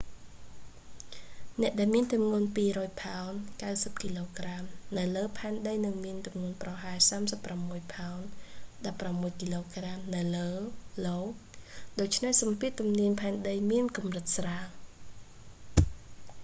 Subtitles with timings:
[1.61, 4.03] អ្នកដែលមានទម្ងន់ 200ផោន 90គ
[4.41, 4.41] ក
[4.97, 6.97] នៅលើផែនដីនឹងមានទម្ងន់ប្រហែល
[7.45, 8.19] 36ផោន
[8.85, 8.95] 16
[9.63, 10.49] គក នៅលើ
[11.07, 11.17] io
[11.99, 14.67] ដូច្នេះសម្ពាធទំនាយផែនដីមានកម្រិតស្រាល